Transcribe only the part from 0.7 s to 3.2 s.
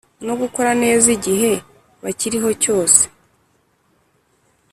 neza igihe bakiriho cyose